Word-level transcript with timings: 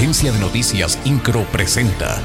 Agencia 0.00 0.32
de 0.32 0.38
Noticias 0.38 0.98
Incro 1.04 1.44
presenta. 1.52 2.22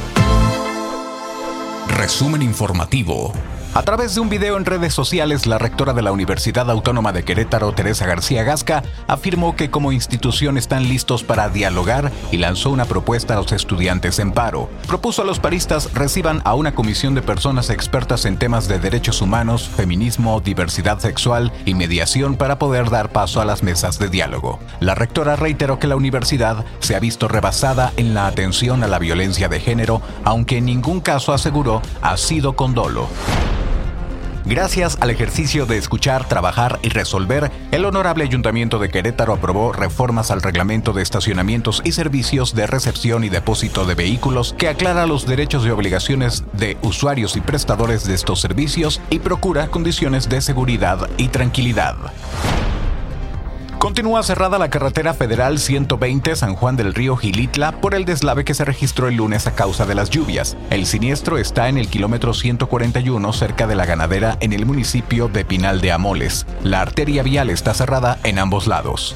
Resumen 1.90 2.42
informativo 2.42 3.34
a 3.76 3.84
través 3.84 4.16
de 4.16 4.22
un 4.22 4.30
video 4.30 4.56
en 4.56 4.64
redes 4.64 4.94
sociales, 4.94 5.46
la 5.46 5.58
rectora 5.58 5.92
de 5.92 6.02
la 6.02 6.14
Universidad 6.14 6.72
Autónoma 6.72 7.12
de 7.12 7.24
Querétaro, 7.24 7.74
Teresa 7.74 8.06
García 8.06 8.44
Gasca, 8.44 8.84
afirmó 9.06 9.58
que 9.58 9.70
como 9.70 9.92
institución 9.92 10.58
están 10.58 10.88
listos 10.88 11.26
para 11.26 11.50
dialogar 11.50 12.10
y 12.32 12.38
lanzó 12.38 12.70
una 12.70 12.86
propuesta 12.86 13.34
a 13.34 13.38
los 13.38 13.52
estudiantes 13.52 14.18
en 14.20 14.32
paro. 14.32 14.70
Propuso 14.88 15.24
a 15.24 15.26
los 15.26 15.42
paristas 15.42 15.94
reciban 15.94 16.42
a 16.46 16.54
una 16.54 16.74
comisión 16.74 17.16
de 17.16 17.22
personas 17.22 17.70
expertas 17.70 18.24
en 18.24 18.38
temas 18.38 18.70
de 18.70 18.80
derechos 18.80 19.22
humanos, 19.22 19.68
feminismo, 19.68 20.40
diversidad 20.40 21.00
sexual 21.00 21.52
y 21.66 21.74
mediación 21.74 22.38
para 22.38 22.58
poder 22.58 22.90
dar 22.90 23.12
paso 23.12 23.42
a 23.42 23.46
las 23.46 23.62
mesas 23.62 24.00
de 24.00 24.08
diálogo. 24.08 24.58
La 24.80 24.96
rectora 24.96 25.36
reiteró 25.36 25.80
que 25.80 25.88
la 25.88 25.98
universidad 25.98 26.64
se 26.80 26.96
ha 26.96 27.02
visto 27.02 27.28
rebasada 27.28 27.92
en 27.98 28.14
la 28.14 28.28
atención 28.28 28.86
a 28.86 28.88
la 28.88 29.00
violencia 29.00 29.50
de 29.50 29.60
género, 29.60 30.02
aunque 30.24 30.60
en 30.60 30.66
ningún 30.66 31.02
caso 31.02 31.34
aseguró 31.34 31.82
ha 32.02 32.16
sido 32.16 32.56
con 32.56 32.74
dolo. 32.74 33.10
Gracias 34.46 35.00
al 35.02 35.10
ejercicio 35.10 35.66
de 35.66 35.78
escuchar, 35.78 36.28
trabajar 36.28 36.78
y 36.84 36.90
resolver, 36.90 37.52
el 37.72 37.84
Honorable 37.84 38.24
Ayuntamiento 38.24 38.78
de 38.78 38.90
Querétaro 38.90 39.34
aprobó 39.34 39.74
reformas 39.74 40.30
al 40.30 40.44
reglamento 40.44 40.94
de 40.94 41.02
estacionamientos 41.02 41.82
y 41.84 41.94
servicios 41.94 42.54
de 42.54 42.68
recepción 42.68 43.24
y 43.24 43.30
depósito 43.30 43.86
de 43.86 43.96
vehículos 43.96 44.54
que 44.56 44.70
aclara 44.70 45.08
los 45.08 45.26
derechos 45.26 45.66
y 45.66 45.72
obligaciones 45.72 46.44
de 46.54 46.78
usuarios 46.84 47.36
y 47.36 47.42
prestadores 47.42 48.06
de 48.06 48.14
estos 48.14 48.40
servicios 48.40 49.02
y 49.10 49.18
procura 49.18 49.68
condiciones 49.70 50.30
de 50.30 50.40
seguridad 50.42 51.10
y 51.18 51.30
tranquilidad. 51.30 51.96
Continúa 53.86 54.24
cerrada 54.24 54.58
la 54.58 54.72
carretera 54.72 55.14
federal 55.14 55.60
120 55.60 56.36
San 56.36 56.56
Juan 56.56 56.76
del 56.76 56.96
Río 56.96 57.16
Gilitla 57.18 57.72
por 57.82 57.94
el 57.94 58.04
deslave 58.04 58.44
que 58.44 58.56
se 58.56 58.66
registró 58.66 59.08
el 59.10 59.18
lunes 59.18 59.46
a 59.46 59.54
causa 59.54 59.86
de 59.86 59.94
las 59.94 60.10
lluvias. 60.10 60.58
El 60.72 60.88
siniestro 60.88 61.38
está 61.38 61.70
en 61.70 61.78
el 61.78 61.88
kilómetro 61.88 62.34
141 62.34 63.32
cerca 63.32 63.68
de 63.68 63.76
la 63.76 63.86
ganadera 63.86 64.38
en 64.40 64.54
el 64.54 64.66
municipio 64.66 65.28
de 65.28 65.46
Pinal 65.46 65.82
de 65.82 65.92
Amoles. 65.92 66.48
La 66.64 66.82
arteria 66.82 67.22
vial 67.22 67.52
está 67.52 67.76
cerrada 67.76 68.18
en 68.24 68.40
ambos 68.40 68.66
lados. 68.66 69.16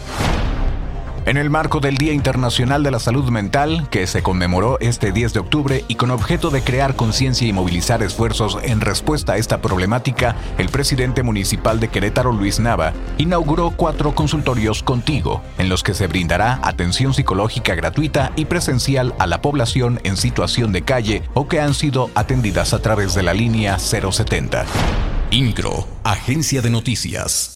En 1.30 1.38
el 1.38 1.52
marco 1.52 1.80
del 1.80 1.96
Día 1.96 2.12
Internacional 2.12 2.82
de 2.82 2.90
la 2.90 2.98
Salud 2.98 3.30
Mental, 3.30 3.88
que 3.92 4.08
se 4.08 4.24
conmemoró 4.24 4.80
este 4.80 5.12
10 5.12 5.34
de 5.34 5.40
octubre 5.40 5.86
y 5.88 5.94
con 5.94 6.10
objeto 6.10 6.50
de 6.50 6.64
crear 6.64 6.96
conciencia 6.96 7.48
y 7.48 7.54
movilizar 7.54 8.02
esfuerzos 8.02 8.58
en 8.64 8.82
respuesta 8.82 9.34
a 9.34 9.38
esta 9.38 9.62
problemática, 9.62 10.36
el 10.58 10.70
presidente 10.70 11.22
municipal 11.22 11.80
de 11.80 11.90
Querétaro, 11.90 12.32
Luis 12.32 12.60
Nava, 12.60 12.94
inauguró 13.20 13.70
cuatro 13.70 14.16
consultorios 14.16 14.82
contigo, 14.82 15.44
en 15.60 15.70
los 15.70 15.84
que 15.84 15.94
se 15.94 16.08
brindará 16.08 16.60
atención 16.64 17.14
psicológica 17.14 17.76
gratuita 17.76 18.32
y 18.36 18.46
presencial 18.46 19.14
a 19.20 19.28
la 19.28 19.40
población 19.40 20.02
en 20.04 20.18
situación 20.18 20.72
de 20.72 20.82
calle 20.82 21.22
o 21.36 21.48
que 21.48 21.62
han 21.62 21.76
sido 21.76 22.10
atendidas 22.16 22.74
a 22.74 22.82
través 22.82 23.14
de 23.14 23.22
la 23.22 23.36
línea 23.36 23.78
070. 23.78 24.66
INCRO, 25.30 25.88
Agencia 26.04 26.64
de 26.64 26.72
Noticias. 26.72 27.48